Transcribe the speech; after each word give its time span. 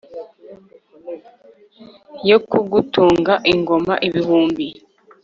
yo 2.29 2.37
kugutunga 2.49 3.33
ingoma 3.53 3.93
ibihumbi 4.07 4.67